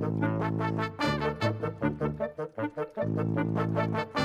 Thank 0.00 0.24
you. 4.16 4.19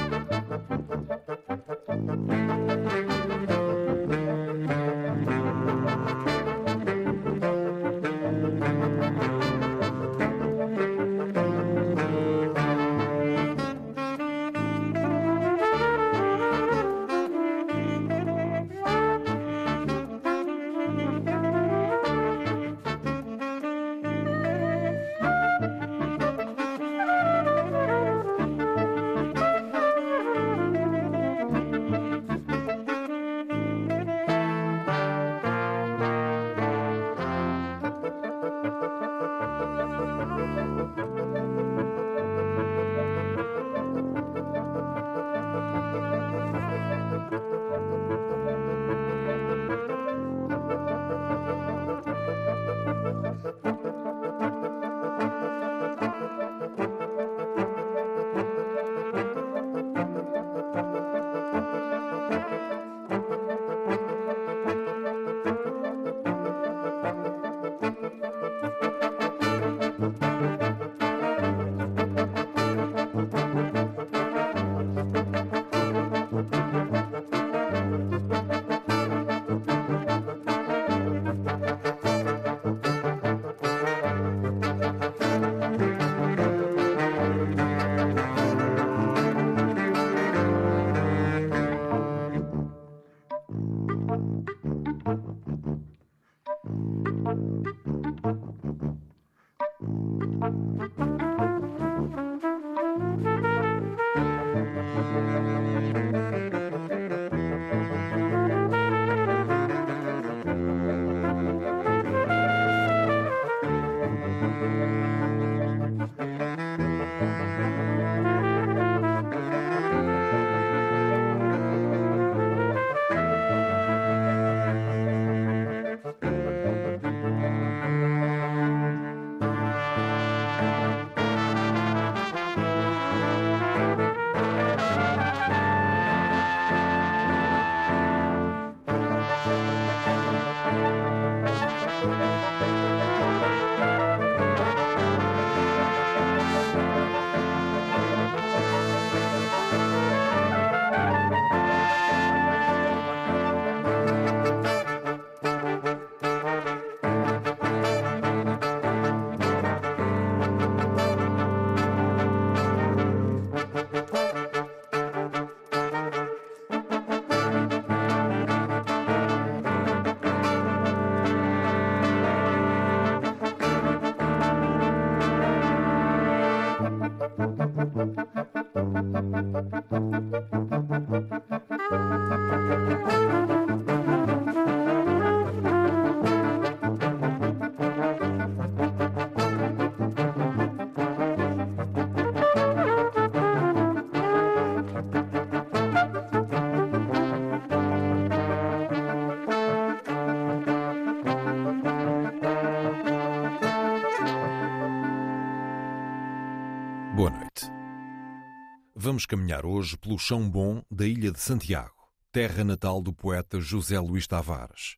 vamos 209.25 209.27
caminhar 209.27 209.65
hoje 209.65 209.97
pelo 209.97 210.19
chão 210.19 210.47
bom 210.47 210.83
da 210.89 211.07
Ilha 211.07 211.31
de 211.31 211.39
Santiago, 211.39 211.95
terra 212.31 212.63
natal 212.63 213.01
do 213.01 213.11
poeta 213.11 213.59
José 213.59 213.99
Luís 213.99 214.27
Tavares. 214.27 214.97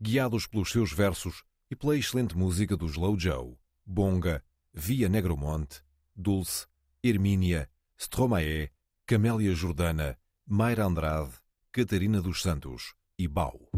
Guiados 0.00 0.46
pelos 0.46 0.70
seus 0.70 0.92
versos 0.92 1.44
e 1.70 1.76
pela 1.76 1.96
excelente 1.96 2.36
música 2.36 2.76
dos 2.76 2.96
Low 2.96 3.18
Joe, 3.18 3.56
Bonga, 3.84 4.42
Via 4.72 5.08
Negromonte, 5.08 5.82
Dulce, 6.16 6.66
Hermínia, 7.02 7.70
Stromae, 7.98 8.70
Camélia 9.06 9.54
Jordana, 9.54 10.18
Mayra 10.46 10.86
Andrade, 10.86 11.32
Catarina 11.70 12.20
dos 12.20 12.42
Santos 12.42 12.94
e 13.18 13.28
Bau. 13.28 13.70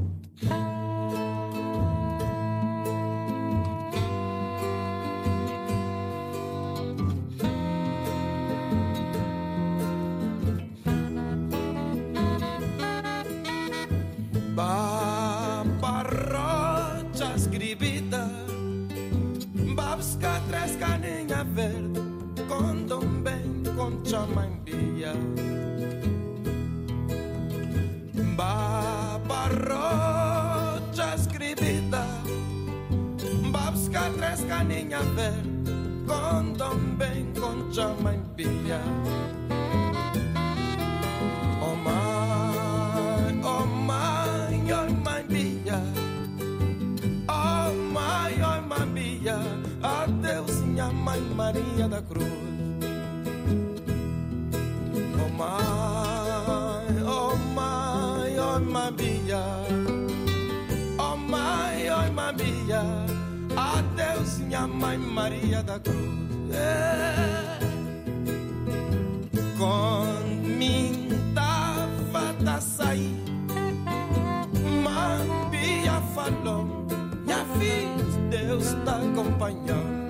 Ba 14.54 15.64
parrocha 15.81 17.34
escribita, 17.34 18.28
babsca 19.75 20.43
tres 20.46 20.76
caninha 20.76 21.43
verde, 21.43 22.00
com 22.49 22.84
dom 22.84 23.22
bem, 23.22 23.62
com 23.75 24.04
chamambia. 24.04 25.14
Ba 28.37 29.19
parrocha 29.26 31.14
escribita, 31.14 32.05
babsca 33.50 34.10
tres 34.19 34.44
caninha 34.44 35.00
verde, 35.16 35.72
com 36.06 36.52
dom 36.52 36.78
bem, 36.98 37.32
com 37.40 37.72
chamambia. 37.72 38.82
mãe 64.67 64.99
Maria 64.99 65.62
da 65.62 65.79
Cruz. 65.79 65.97
É. 66.55 67.59
Comintava 69.59 70.62
da 72.43 72.61
sair, 72.61 73.17
Maria 74.82 76.00
falou: 76.14 76.87
Minha 77.25 77.44
filha, 77.59 77.94
Deus 78.29 78.75
tá 78.85 78.97
acompanhando. 78.97 80.03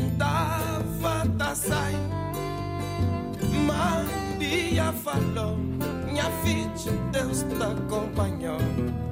Comintava 0.00 1.28
da 1.36 1.54
sair, 1.54 1.96
Maria 3.66 4.92
falou: 4.92 5.56
Minha 6.06 6.30
filha, 6.42 6.92
Deus 7.12 7.42
tá 7.58 7.72
acompanhando. 7.72 9.11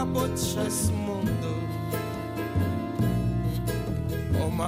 работ 0.00 0.32
esse 0.66 0.90
mundo. 0.92 1.52
Oh 4.40 4.50
my, 4.50 4.64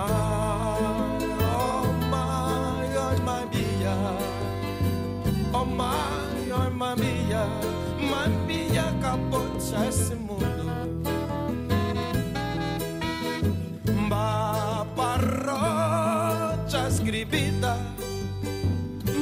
oh 1.41 1.87
my, 2.11 2.85
oh 2.99 3.17
mamia, 3.25 3.97
oh 5.55 5.65
my, 5.65 6.53
oh 6.53 6.71
mamia, 6.71 7.45
mamia 8.11 8.93
capot 9.01 9.57
esse 9.89 10.15
mundo. 10.15 10.67
Baparrocha 14.11 14.85
parrocha 14.95 16.89
escribida, 16.89 17.79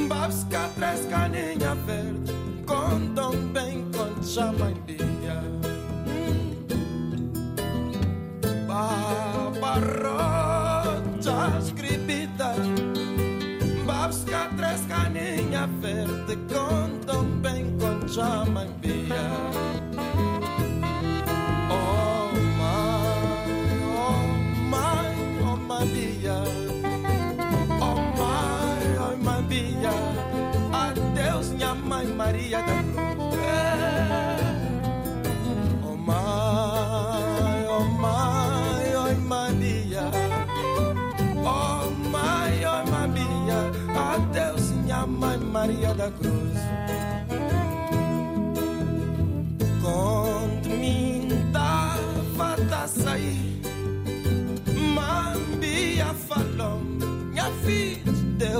babsca 0.09 0.69
três 0.75 1.05
caninha 1.05 1.73
verde, 1.85 2.33
com 2.65 3.13
tão 3.15 3.31
bem 3.53 3.89
com 3.93 4.21
chamandinha. 4.21 4.90
rotas 9.79 11.73
gribitas 11.73 12.57
Babska 13.85 14.49
treska 14.57 15.09
niña 15.09 15.67
verde 15.81 16.37
Con 16.47 17.01
don 17.05 17.41
ben 17.41 17.77
com 17.77 18.05
chamambia 18.07 19.70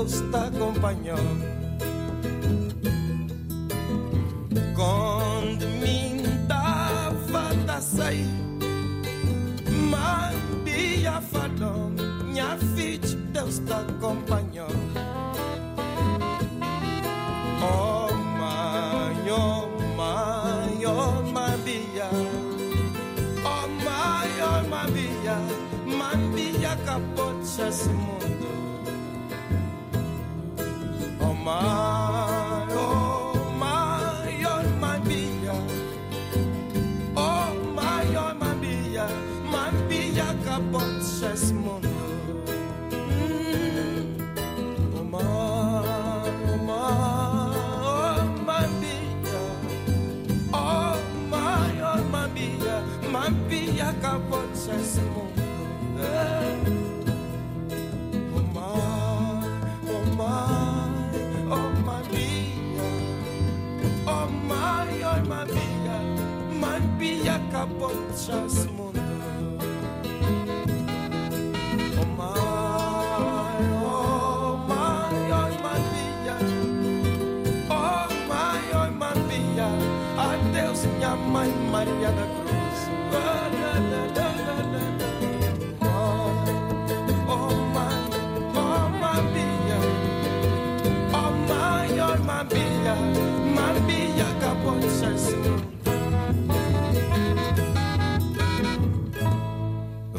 Deus 0.02 0.20
te 0.20 0.36
acompanhou. 0.36 1.16
Quando 4.74 5.64
me 5.80 6.22
dava 6.48 7.54
da 7.64 7.80
sair, 7.80 8.26
Mambia 9.70 11.20
falou, 11.20 11.90
minha 12.24 12.58
filha, 12.74 13.16
Deus 13.32 13.60
te 13.60 13.72
acompanhou. 13.72 14.66
Oh 17.62 18.12
mãe, 18.40 19.30
oh 19.30 19.68
mãe, 19.96 20.84
oh 20.84 21.22
Mambia, 21.30 22.08
oh 23.44 23.68
mãe, 23.84 24.30
oh 24.42 24.68
Mambia, 24.68 25.36
Mambia 25.86 26.76
capote 26.84 27.62
esse 27.68 27.88
mundo. 27.88 28.21
my, 31.44 32.66
oh 32.70 33.34
my, 33.58 34.44
oh 34.46 34.62
my 34.80 34.98
bia. 35.00 35.54
Oh 37.16 37.54
mm. 37.54 37.74
my, 37.74 38.04
oh 38.16 38.34
my 38.34 38.54
bia. 38.54 39.06
My 39.50 39.70
bia 39.88 40.34
capotes 40.44 41.52
mundo. 41.52 41.88
Oh 44.94 45.04
my, 45.04 45.18
oh 45.22 46.56
my, 46.68 47.54
oh 47.84 48.24
my 48.46 48.66
bia. 48.80 49.42
Oh 50.54 51.02
my, 51.30 51.80
oh 51.82 52.04
my 52.10 52.26
bia. 52.28 52.76
My 53.10 53.28
bia 53.48 53.92
capotes 54.00 54.96
mundo. 54.98 55.11
Just. 68.26 68.71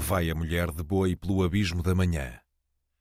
vai 0.04 0.30
a 0.30 0.36
mulher 0.36 0.70
de 0.70 0.84
boi 0.84 1.16
pelo 1.16 1.44
abismo 1.44 1.82
da 1.82 1.96
manhã. 1.96 2.34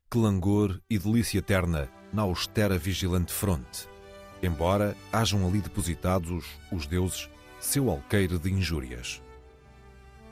Que 0.08 0.16
langor 0.18 0.80
e 0.88 0.96
delícia 0.96 1.42
terna 1.42 1.88
na 2.12 2.22
austera 2.22 2.78
vigilante 2.78 3.32
fronte, 3.32 3.88
embora 4.40 4.96
hajam 5.12 5.44
ali 5.44 5.60
depositados 5.60 6.46
os 6.70 6.86
deuses 6.86 7.28
seu 7.58 7.90
alqueire 7.90 8.38
de 8.38 8.52
injúrias. 8.52 9.20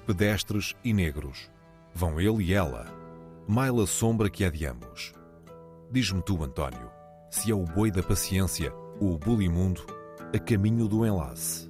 Pedestres 0.06 0.76
e 0.84 0.92
negros, 0.92 1.50
vão 1.92 2.20
ele 2.20 2.44
e 2.44 2.54
ela, 2.54 2.86
maila 3.48 3.84
sombra 3.84 4.30
que 4.30 4.44
há 4.44 4.50
de 4.50 4.64
ambos. 4.64 5.12
Diz-me 5.90 6.22
tu, 6.22 6.42
António, 6.42 6.88
se 7.32 7.50
é 7.50 7.54
o 7.54 7.64
boi 7.64 7.90
da 7.90 8.02
paciência 8.02 8.72
ou 9.00 9.14
o 9.14 9.18
bulimundo 9.18 9.84
a 10.32 10.38
caminho 10.38 10.86
do 10.86 11.04
enlace. 11.04 11.68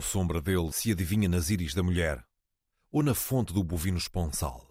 Ou 0.00 0.02
sombra 0.02 0.40
dele 0.40 0.72
se 0.72 0.90
adivinha 0.90 1.28
nas 1.28 1.50
íris 1.50 1.74
da 1.74 1.82
mulher, 1.82 2.24
ou 2.90 3.02
na 3.02 3.14
fonte 3.14 3.52
do 3.52 3.62
bovino 3.62 3.98
esponsal. 3.98 4.66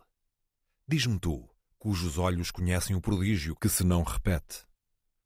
Diz-me 0.88 1.20
tu, 1.20 1.48
cujos 1.78 2.18
olhos 2.18 2.50
conhecem 2.50 2.96
o 2.96 3.02
prodígio 3.02 3.56
que 3.56 3.70
se 3.70 3.84
não 3.84 4.02
repete. 4.02 4.66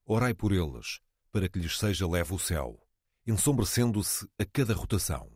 Orai 0.05 0.33
por 0.33 0.51
eles, 0.51 0.99
para 1.31 1.47
que 1.47 1.57
lhes 1.57 1.79
seja 1.79 2.05
leve 2.05 2.33
o 2.33 2.39
céu, 2.39 2.85
ensombrecendo-se 3.25 4.27
a 4.37 4.43
cada 4.45 4.73
rotação. 4.73 5.31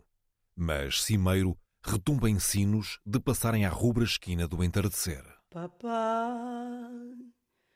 Mas, 0.53 1.01
cimeiro, 1.01 1.57
retumba 1.81 2.29
em 2.29 2.37
sinos 2.37 2.99
de 3.05 3.21
passarem 3.21 3.65
à 3.65 3.69
rubra 3.69 4.03
esquina 4.03 4.49
do 4.49 4.61
entardecer. 4.61 5.23
Papá, 5.49 6.91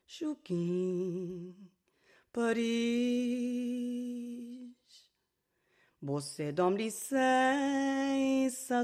Chuquim, 0.06 1.56
Paris. 2.34 2.72
Você 6.04 6.52
dá 6.52 6.68
licença 6.68 7.20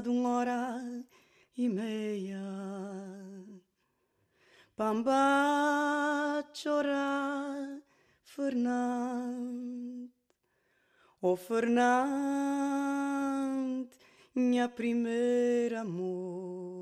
de 0.00 0.08
uma 0.08 0.38
hora 0.38 1.04
e 1.56 1.68
meia. 1.68 2.38
Pamba 4.76 6.48
chorar, 6.54 7.82
Fernando. 8.22 10.08
Oh, 11.20 11.34
Fernando, 11.34 11.88
minha 14.32 14.68
primeira 14.68 15.80
amor. 15.80 16.77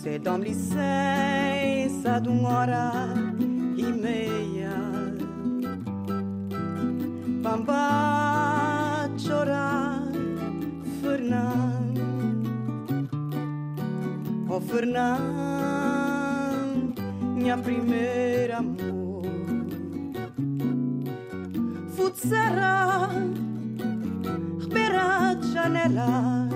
Você 0.00 0.18
dá 0.18 0.38
licença 0.38 0.78
de 2.22 2.30
uma 2.30 2.48
hora 2.48 2.90
e 3.76 3.82
meia. 3.82 4.72
Pamba 7.42 9.10
chorar, 9.18 10.00
Fernando. 11.02 12.00
Oh, 14.48 14.58
Fernando, 14.58 15.04
minha 17.36 17.58
primeira 17.58 18.56
amor. 18.56 19.22
Futsera, 21.94 23.10
Ribeira 24.60 25.34
de 25.34 25.52
Janela, 25.52 26.49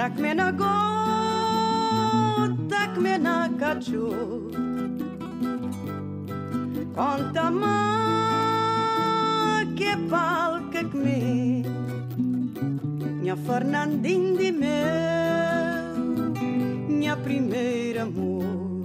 Tac-me 0.00 0.32
na 0.32 0.50
go, 0.50 0.64
tac-me 2.70 3.18
na 3.18 3.50
cacho. 3.60 4.48
Conta-me 6.96 7.76
que 9.76 9.90
palca 10.08 10.84
que 10.84 10.96
me, 10.96 11.62
minha 13.20 13.36
Fernandinho 13.36 14.38
de 14.38 14.50
meu, 14.52 14.70
minha 16.88 17.14
primeira 17.18 18.04
amor. 18.04 18.82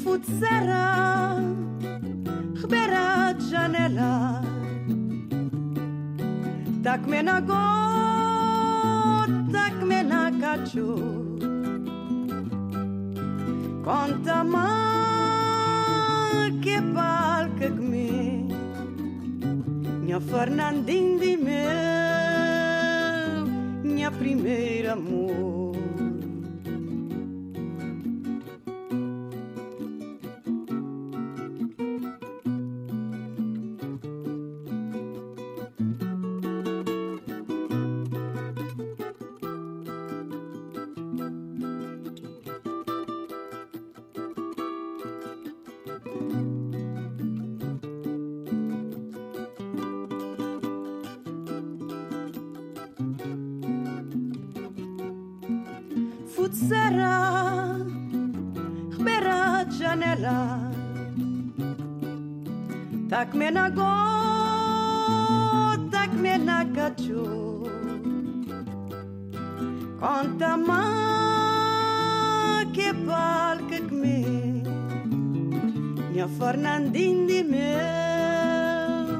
Futsera, 0.00 1.42
Ribeira 2.54 3.34
de 3.36 3.50
Janela, 3.50 4.42
tac-me 6.84 7.20
na 7.20 7.40
go, 7.40 8.23
tac-me 9.84 10.02
na 10.02 10.30
cacho. 10.40 10.96
Conta-me 13.84 14.58
que 16.62 16.80
palca 16.94 17.70
que 17.70 17.80
me, 17.80 18.48
minha 20.00 20.20
Fernandinho 20.20 21.20
de 21.20 21.36
meu, 21.36 21.54
minha 23.82 24.10
primeira 24.10 24.92
amor. 24.94 25.63
Futsera, 56.54 57.18
Ribeira 58.96 59.64
de 59.68 59.74
Janela, 59.76 60.70
tac-me 63.08 63.50
na 63.50 63.68
go, 63.70 63.82
tac-me 65.90 66.38
na 66.38 66.64
cacho. 66.66 67.24
Conta-me 69.98 70.84
que 72.72 72.94
palca 73.04 73.80
que 73.88 73.94
me, 74.02 74.62
minha 76.12 76.28
Fernandinho 76.28 77.26
de 77.26 77.42
meu, 77.42 79.18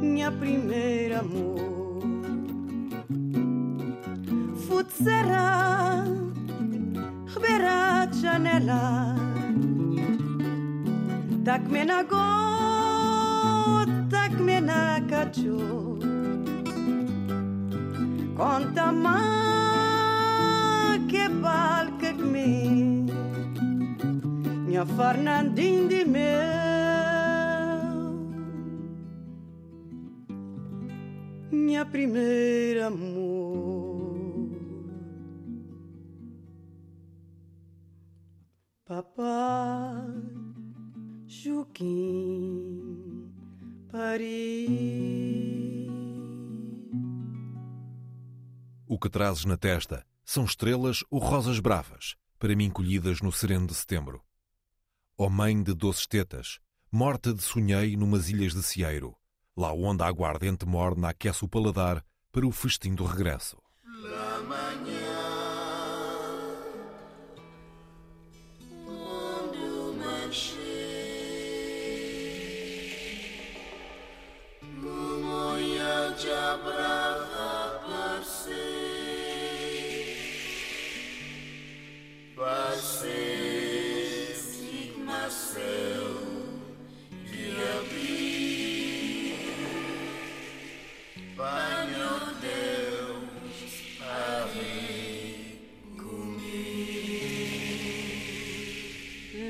minha 0.00 0.32
primeira 0.32 1.18
amor. 1.18 1.60
Futsera, 4.66 5.49
tac-me 11.70 11.84
na 11.84 12.02
go, 12.02 12.26
tac-me 14.10 14.60
na 14.60 15.00
cacho. 15.08 15.98
Conta-me 18.34 19.18
que 21.08 21.28
palca 21.40 22.12
que 22.12 22.22
me, 22.32 23.06
minha 24.66 24.84
Fernandinho 24.84 25.88
de 25.88 26.04
Joaquim, 41.60 43.30
Paris. 43.92 44.70
O 48.88 48.98
que 48.98 49.10
trazes 49.10 49.44
na 49.44 49.58
testa 49.58 50.06
são 50.24 50.44
estrelas 50.44 51.04
ou 51.10 51.20
rosas 51.20 51.60
bravas, 51.60 52.16
para 52.38 52.56
mim 52.56 52.70
colhidas 52.70 53.20
no 53.20 53.30
sereno 53.30 53.66
de 53.66 53.74
setembro. 53.74 54.22
Ó 55.18 55.28
mãe 55.28 55.62
de 55.62 55.74
doces 55.74 56.06
tetas, 56.06 56.60
morta 56.90 57.34
de 57.34 57.42
sonhei 57.42 57.94
numas 57.94 58.30
ilhas 58.30 58.54
de 58.54 58.62
Cieiro, 58.62 59.14
lá 59.54 59.70
onde 59.70 60.02
a 60.02 60.06
aguardente 60.06 60.64
morna 60.64 61.10
aquece 61.10 61.44
o 61.44 61.48
paladar 61.48 62.02
para 62.32 62.46
o 62.46 62.52
festim 62.52 62.94
do 62.94 63.04
regresso. 63.04 63.58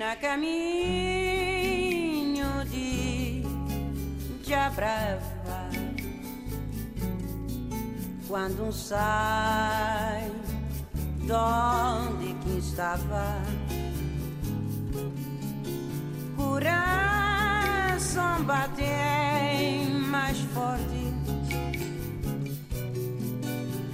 Na 0.00 0.16
caminho 0.16 0.54
de 2.70 3.42
Jabrava 4.42 5.29
quando 8.30 8.66
um 8.66 8.72
sai 8.72 10.30
de 11.26 11.32
onde 11.32 12.32
que 12.34 12.58
estava. 12.58 13.42
Coração 16.36 18.44
bate 18.44 18.84
mais 20.08 20.38
forte 20.54 21.12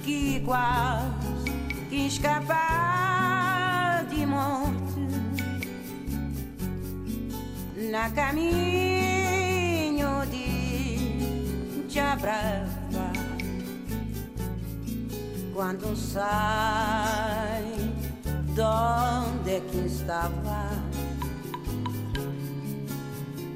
que 0.05 0.39
quase 0.41 1.49
que 1.89 2.05
escapar 2.05 4.05
de 4.05 4.23
morte. 4.23 5.07
Na 7.89 8.11
caminho 8.11 8.47
de 10.29 11.89
Jabrava 11.89 12.76
quando 15.57 15.95
sai 15.95 17.65
de 18.53 18.61
onde 18.61 19.55
é 19.55 19.59
que 19.59 19.87
estava. 19.87 20.69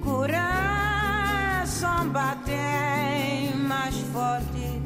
Coração 0.03 0.39
bate 2.09 3.53
mais 3.55 3.95
forte 4.11 4.81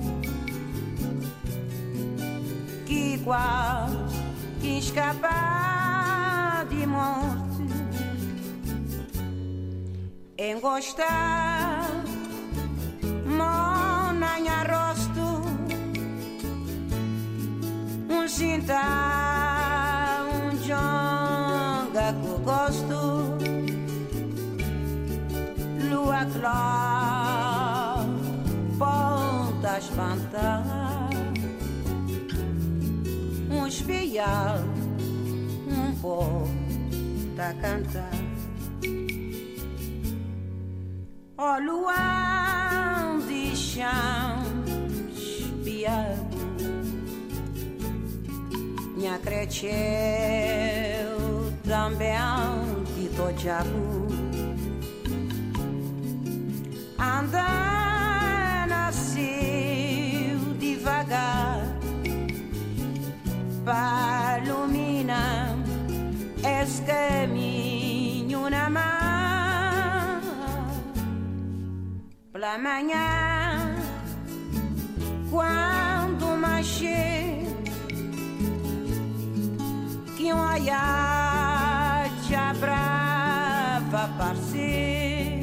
que 2.85 3.17
quase 3.23 3.95
que 4.59 4.79
escapar 4.79 6.65
de 6.67 6.85
morte. 6.85 7.63
Engostar 10.37 11.91
monanha 13.25 14.63
rosto 14.69 14.84
jonga 20.61 22.13
que 22.21 22.43
gosto. 22.43 23.37
Lua 25.89 26.25
clara 26.25 28.05
ponta 28.77 29.77
espantar 29.77 31.09
um 33.49 33.67
espial 33.67 34.59
um 35.67 35.95
povo 36.01 36.49
tá 37.37 37.53
cantar 37.61 38.11
Ó 41.37 41.57
luão 41.59 43.19
de 43.27 43.55
chão 43.55 44.43
espiado 45.13 46.24
Minha 49.05 49.19
cresceu 49.19 49.69
também 51.63 52.17
de 52.95 53.07
tojabu 53.09 54.07
Anda 56.97 58.65
nasceu 58.67 60.39
devagar 60.57 61.67
Para 63.63 64.39
iluminar 64.43 65.55
esse 66.63 66.81
caminho 66.81 68.49
na 68.49 68.71
mão 68.71 69.05
pela 72.33 72.57
manhã, 72.57 73.75
quando 75.31 76.35
mexer, 76.35 77.14
que 80.55 80.61
um 80.61 80.63
olhar 80.63 82.09
já 82.29 82.53
brava 82.53 84.05
aparecer, 84.05 85.41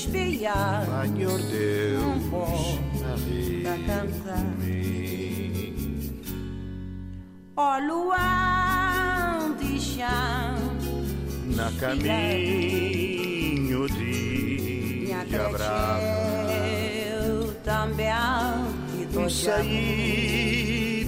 Espiar 0.00 0.86
Senhor 1.02 1.38
Deus 1.42 2.24
a 3.04 3.16
da 3.62 3.76
cantar. 3.86 4.48
Ó 7.54 7.78
luar 7.80 9.50
de 9.60 9.78
chão 9.78 10.56
na 11.54 11.70
caminho 11.78 13.00
de 13.90 15.04
Minha 15.04 15.22
Ilha 15.22 15.48
Brava. 15.50 16.48
Eu 17.20 17.52
também 17.62 18.08
que 18.96 19.04
tô 19.12 19.28
Saí 19.28 21.04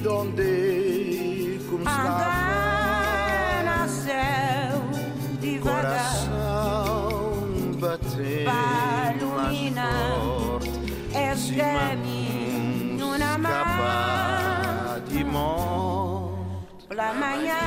Esse 11.52 11.60
caminho 11.60 13.18
na 13.18 13.36
mar 13.36 13.66
Escapar 13.66 15.00
de 15.06 15.22
morte. 15.24 16.86
Pela 16.88 17.12
manhã 17.12 17.58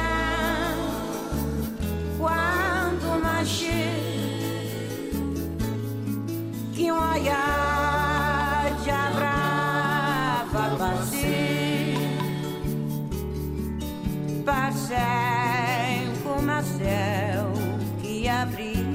Quando 2.18 3.22
nascer 3.22 5.12
Que 6.74 6.92
um 6.92 6.98
olhar 6.98 8.72
de 8.84 8.92
brava 9.16 10.76
passei. 10.78 11.96
Passei 14.44 14.98
como 16.24 16.52
a 16.52 16.64
céu 16.64 17.54
que 18.02 18.28
abri 18.28 18.86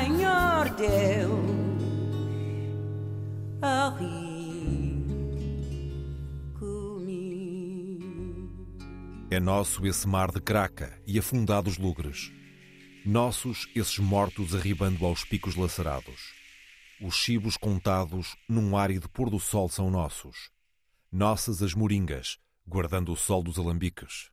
Senhor 0.00 0.68
Deus 0.76 1.19
É 9.32 9.38
nosso 9.38 9.86
esse 9.86 10.08
mar 10.08 10.32
de 10.32 10.40
craca 10.40 11.00
e 11.06 11.16
afundados 11.16 11.78
lugres. 11.78 12.32
Nossos 13.06 13.68
esses 13.76 13.96
mortos 14.00 14.56
arribando 14.56 15.06
aos 15.06 15.24
picos 15.24 15.54
lacerados. 15.54 16.32
Os 17.00 17.14
chibos 17.14 17.56
contados 17.56 18.36
num 18.48 18.76
árido 18.76 19.08
pôr 19.08 19.30
do 19.30 19.38
sol 19.38 19.68
são 19.68 19.88
nossos. 19.88 20.50
Nossas 21.12 21.62
as 21.62 21.74
moringas, 21.74 22.38
guardando 22.66 23.12
o 23.12 23.16
sol 23.16 23.40
dos 23.40 23.56
alambiques. 23.56 24.32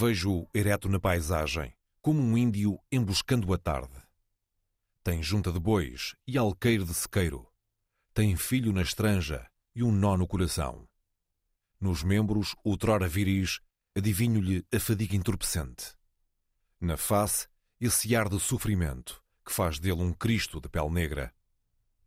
Vejo-o 0.00 0.48
ereto 0.54 0.88
na 0.88 0.98
paisagem, 0.98 1.74
como 2.00 2.22
um 2.22 2.38
índio 2.38 2.80
emboscando 2.90 3.52
a 3.52 3.58
tarde. 3.58 4.00
Tem 5.04 5.22
junta 5.22 5.52
de 5.52 5.60
bois 5.60 6.14
e 6.26 6.38
alqueire 6.38 6.84
de 6.84 6.94
sequeiro. 6.94 7.46
Tem 8.14 8.34
filho 8.34 8.72
na 8.72 8.80
estranja 8.80 9.46
e 9.74 9.82
um 9.82 9.92
nó 9.92 10.16
no 10.16 10.26
coração. 10.26 10.88
Nos 11.78 12.02
membros, 12.02 12.56
outrora 12.64 13.06
viris, 13.06 13.60
adivinho-lhe 13.94 14.64
a 14.74 14.80
fadiga 14.80 15.14
entorpecente. 15.14 15.92
Na 16.80 16.96
face, 16.96 17.46
esse 17.78 18.16
ar 18.16 18.30
de 18.30 18.40
sofrimento 18.40 19.22
que 19.44 19.52
faz 19.52 19.78
dele 19.78 20.00
um 20.02 20.14
Cristo 20.14 20.62
de 20.62 20.68
pele 20.70 20.88
negra. 20.88 21.30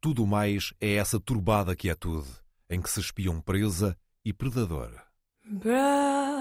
Tudo 0.02 0.26
mais 0.26 0.74
é 0.82 0.96
essa 0.96 1.20
turbada 1.20 1.76
quietude 1.76 2.32
em 2.68 2.82
que 2.82 2.90
se 2.90 3.02
espiam 3.02 3.40
presa 3.40 3.96
e 4.26 4.34
predador. 4.34 5.00
Braque, 5.46 6.33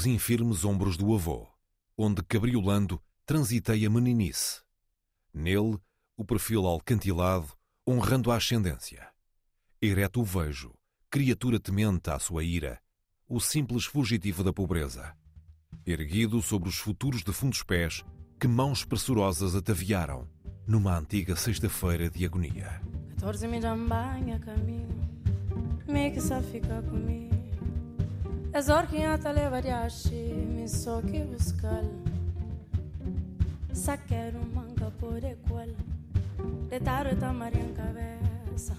Os 0.00 0.06
infirmes 0.06 0.64
ombros 0.64 0.96
do 0.96 1.14
avô, 1.14 1.46
onde 1.94 2.22
cabriolando 2.22 2.98
transitei 3.26 3.84
a 3.84 3.90
meninice. 3.90 4.62
Nele, 5.30 5.78
o 6.16 6.24
perfil 6.24 6.64
alcantilado, 6.66 7.48
honrando 7.86 8.32
a 8.32 8.36
ascendência. 8.36 9.06
Ereto 9.78 10.22
o 10.22 10.24
vejo, 10.24 10.72
criatura 11.10 11.60
temente 11.60 12.08
à 12.08 12.18
sua 12.18 12.42
ira, 12.42 12.80
o 13.28 13.38
simples 13.38 13.84
fugitivo 13.84 14.42
da 14.42 14.54
pobreza. 14.54 15.14
Erguido 15.84 16.40
sobre 16.40 16.70
os 16.70 16.78
futuros 16.78 17.22
defuntos 17.22 17.62
pés 17.62 18.02
que 18.40 18.48
mãos 18.48 18.82
pressurosas 18.86 19.54
ataviaram 19.54 20.26
numa 20.66 20.96
antiga 20.96 21.36
sexta-feira 21.36 22.08
de 22.08 22.24
agonia. 22.24 22.80
14 23.16 23.46
me 23.46 23.60
dá 23.60 23.76
banha 23.76 24.38
caminho, 24.38 25.10
me 25.86 26.10
que 26.10 26.22
só 26.22 26.40
fica 26.40 26.80
comigo. 26.84 27.29
Zor 28.58 28.86
que 28.88 29.04
ata 29.04 29.30
leva 29.30 29.62
de 29.62 29.70
ache, 29.70 30.10
me 30.14 30.68
só 30.68 31.00
que 31.00 31.20
buscar. 31.20 31.84
Só 33.72 33.96
quero 33.96 34.38
manga 34.54 34.90
por 34.98 35.24
tá 37.16 37.32
maria 37.32 37.62
em 37.62 37.72
cabeça. 37.72 38.76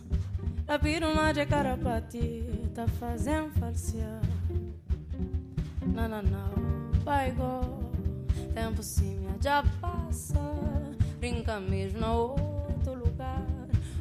La 0.67 0.77
piruma 0.77 1.33
de 1.33 1.45
carapati, 1.45 2.69
tá 2.75 2.87
fazendo 2.99 3.51
falsear. 3.59 4.21
Não, 5.85 6.07
não, 6.07 6.21
não, 6.21 6.91
vai 7.03 7.31
go, 7.31 7.91
tempo 8.53 8.83
sim 8.83 9.21
já 9.41 9.63
passa. 9.81 10.39
Brinca 11.19 11.59
mesmo 11.59 11.99
no 11.99 12.13
outro 12.67 12.93
lugar. 12.93 13.45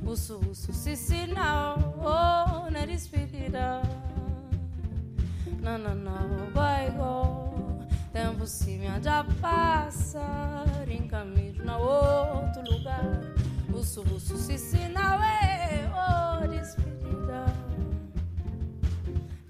Uso, 0.05 0.41
uso, 0.51 0.73
se 0.73 1.27
não, 1.27 1.95
oh, 1.99 2.71
na 2.71 2.85
despedida. 2.85 3.83
Não, 5.63 5.77
não, 5.77 5.95
não, 5.95 6.51
vai 6.55 6.91
go, 6.93 7.85
tempo 8.13 8.47
sim 8.47 8.81
já 9.03 9.25
passa. 9.41 10.65
Brinca 10.85 11.25
mesmo 11.25 11.65
no 11.65 11.79
outro 11.79 12.63
lugar. 12.71 13.21
Uso, 13.73 14.03
uso, 14.15 14.37
se 14.37 14.59
se 14.59 14.89
não, 14.89 15.23
é, 15.23 15.91
oh, 15.95 16.47
despedida. 16.49 17.45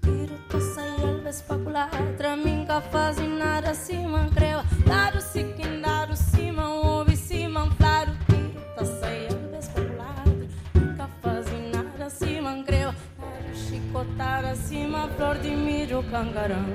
Tiro 0.01 0.37
tossa 0.49 0.81
e 0.81 1.03
alba 1.03 1.29
especulatra 1.29 2.35
Minca 2.35 2.81
fazem 2.81 3.29
nada 3.29 3.73
cima 3.73 4.29
creva 4.33 4.65
Lado 4.85 5.21
siquim, 5.21 5.79
lado 5.79 6.15
cima 6.15 6.67
Ouve 6.69 7.10
cima, 7.10 7.10
Lado 14.01 14.09
chicotada 14.09 14.55
cima 14.55 15.07
Flor 15.15 15.37
de 15.37 15.51
milho, 15.51 16.03
cangarão 16.09 16.65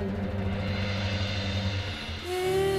baigó. 2.25 2.76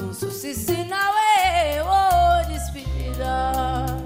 O 0.00 0.14
subuço 0.14 0.30
se 0.30 0.54
sinal 0.54 1.12
oh, 1.84 2.48
despedida 2.48 4.00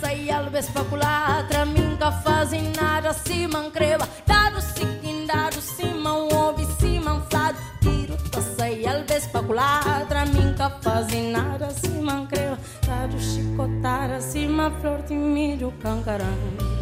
sai 0.00 0.30
albe 0.30 0.62
speculatra 0.62 1.64
minca 1.64 2.12
fazem 2.12 2.70
nada 2.76 3.14
se 3.14 3.46
mancreva 3.46 4.06
dado 4.26 4.60
siquim 4.60 5.26
dado 5.26 5.60
se 5.60 5.86
mão 5.86 6.28
ouve 6.32 6.66
se 6.78 7.00
manfado 7.00 7.58
tiro 7.80 8.16
tá 8.30 8.42
sai 8.42 8.86
albe 8.86 9.18
speculatra 9.18 10.26
minca 10.26 10.68
fazem 10.82 11.30
nada 11.30 11.70
se 11.70 11.88
mancreva 11.88 12.58
dado 12.86 13.18
chicotada 13.18 14.20
se 14.20 14.46
ma 14.46 14.70
flor 14.70 15.00
de 15.02 15.14
milho 15.14 15.72
cancarão 15.80 16.76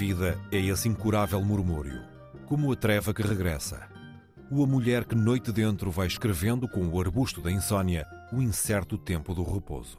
vida 0.00 0.38
é 0.50 0.56
esse 0.56 0.88
incurável 0.88 1.44
murmúrio, 1.44 2.00
como 2.46 2.72
a 2.72 2.74
treva 2.74 3.12
que 3.12 3.20
regressa. 3.20 3.86
Ou 4.50 4.64
a 4.64 4.66
mulher 4.66 5.04
que 5.04 5.14
noite 5.14 5.52
dentro 5.52 5.90
vai 5.90 6.06
escrevendo 6.06 6.66
com 6.66 6.88
o 6.88 6.98
arbusto 6.98 7.42
da 7.42 7.52
insônia 7.52 8.06
o 8.32 8.40
incerto 8.40 8.96
tempo 8.96 9.34
do 9.34 9.42
repouso. 9.42 9.98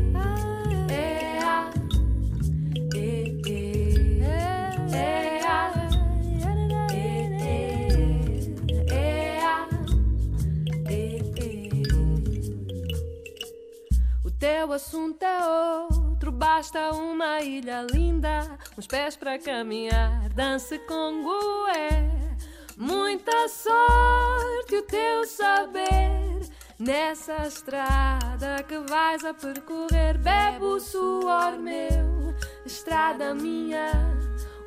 teu 14.41 14.73
assunto 14.73 15.21
é 15.21 15.39
outro, 15.91 16.31
basta 16.31 16.89
uma 16.93 17.41
ilha 17.41 17.85
linda, 17.93 18.57
uns 18.75 18.87
pés 18.87 19.15
para 19.15 19.37
caminhar 19.37 20.29
dance 20.29 20.79
com 20.79 21.23
Gué. 21.23 22.09
Muita 22.75 23.47
sorte 23.47 24.77
o 24.77 24.81
teu 24.81 25.27
saber 25.27 26.39
nessa 26.79 27.45
estrada 27.45 28.63
que 28.67 28.79
vais 28.79 29.23
a 29.23 29.31
percorrer. 29.31 30.17
Bebe 30.17 30.65
o 30.65 30.79
suor 30.79 31.59
meu, 31.59 32.33
estrada 32.65 33.35
minha. 33.35 33.91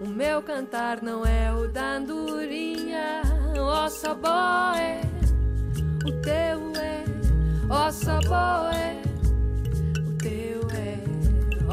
O 0.01 0.07
meu 0.07 0.41
cantar 0.41 1.03
não 1.03 1.27
é 1.27 1.53
o 1.53 1.67
da 1.67 1.97
andorinha, 1.97 3.23
ó 3.59 3.87
oh, 3.87 3.91
saboé. 3.91 5.01
O 6.07 6.13
teu 6.23 6.81
é, 6.81 7.05
ó 7.69 7.89
oh, 7.89 7.91
saboé 7.91 9.14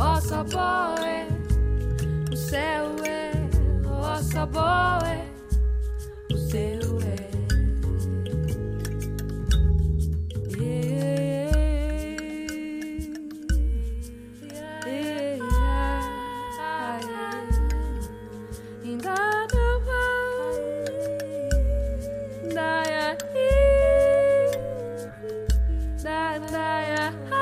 ossa 0.01 0.43
boe, 0.43 1.27
o 2.31 2.35
céu 2.35 2.95
é, 3.05 3.31
ossa 3.87 4.45
boe, 4.47 5.21
o 6.33 6.37
céu 6.37 6.97
é. 7.05 7.31
da 26.03 26.39
da 26.39 26.39
da 26.39 27.40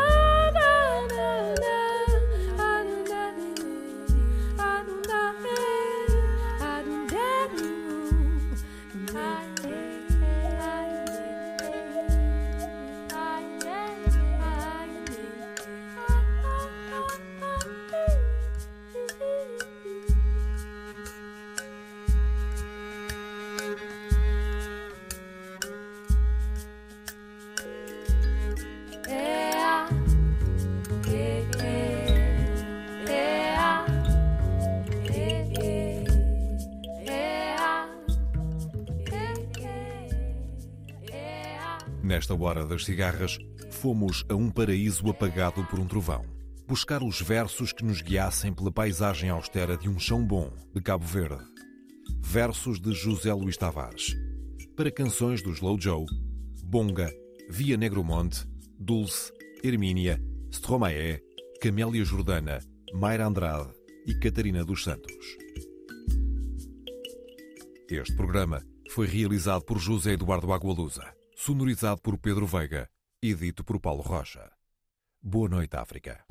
hora 42.40 42.66
das 42.66 42.86
cigarras, 42.86 43.38
fomos 43.70 44.26
a 44.30 44.36
um 44.36 44.50
paraíso 44.50 45.10
apagado 45.10 45.64
por 45.66 45.80
um 45.80 45.88
trovão. 45.88 46.26
Buscar 46.68 47.02
os 47.04 47.22
versos 47.22 47.74
que 47.74 47.84
nos 47.84 48.02
guiassem 48.02 48.54
pela 48.54 48.72
paisagem 48.72 49.30
austera 49.30 49.76
de 49.76 49.90
um 49.90 50.00
chão 50.00 50.26
bom 50.26 50.52
de 50.74 50.82
Cabo 50.82 51.06
Verde. 51.06 51.44
Versos 52.22 52.80
de 52.80 52.94
José 52.94 53.34
Luís 53.34 53.58
Tavares. 53.58 54.16
Para 54.76 54.92
canções 54.92 55.42
do 55.42 55.52
Slow 55.52 55.80
Joe, 55.80 56.06
Bonga, 56.64 57.12
Via 57.50 57.76
Negromonte, 57.76 58.46
Dulce, 58.80 59.32
Hermínia, 59.64 60.22
Stromae, 60.52 61.20
Camélia 61.62 62.06
Jordana, 62.06 62.60
Mayra 62.94 63.28
Andrade 63.28 63.70
e 64.06 64.14
Catarina 64.14 64.64
dos 64.64 64.84
Santos. 64.84 65.38
Este 67.90 68.16
programa 68.16 68.64
foi 68.92 69.08
realizado 69.08 69.64
por 69.64 69.80
José 69.80 70.14
Eduardo 70.14 70.54
Agualusa, 70.54 71.19
sonorizado 71.40 72.02
por 72.02 72.18
Pedro 72.18 72.46
Veiga 72.46 72.90
e 73.22 73.34
dito 73.34 73.64
por 73.64 73.80
Paulo 73.80 74.02
Rocha. 74.02 74.52
Boa 75.22 75.48
noite, 75.48 75.78
África. 75.78 76.26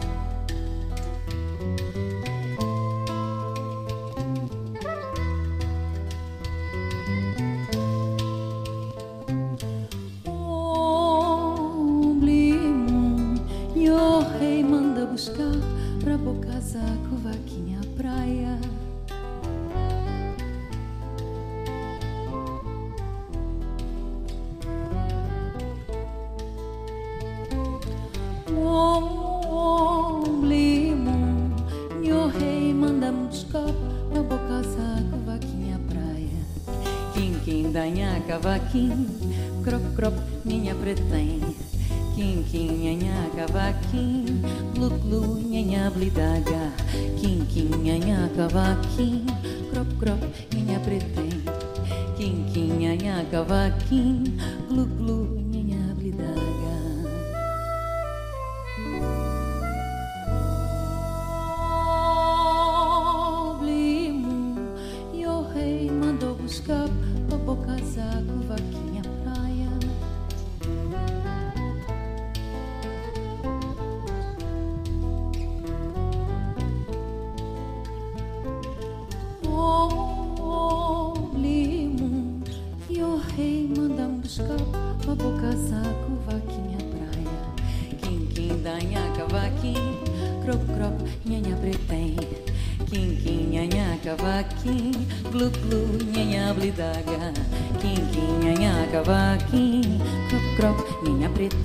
Cavaquinho, 38.78 39.64
crop, 39.64 39.82
crop, 39.96 40.14
minha 40.44 40.74
pretém. 40.74 41.40
Kim 42.14 42.42
kim 42.50 42.82
nyanha 42.82 43.30
kavakin 43.36 44.42
Glu 44.74 44.90
glu 44.90 45.38
nyanha 45.38 45.86
blidaga 45.94 46.74
Kim 47.14 47.46
kim 47.46 47.70
nyanha 47.70 48.26
kavakin 48.34 49.17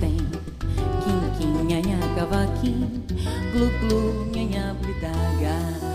pretém, 0.00 0.16
quim 1.02 1.38
quim, 1.38 1.64
nhanha 1.64 1.98
cavaquim, 2.14 3.02
glu 3.52 3.70
glu, 3.80 4.26
nhanha 4.32 4.74
blidaga. 4.80 5.93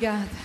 Obrigada. 0.00 0.39